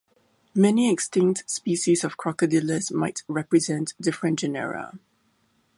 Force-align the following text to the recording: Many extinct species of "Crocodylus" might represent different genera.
Many 0.55 0.91
extinct 0.91 1.47
species 1.47 2.03
of 2.03 2.17
"Crocodylus" 2.17 2.91
might 2.91 3.21
represent 3.27 3.93
different 4.01 4.39
genera. 4.39 4.97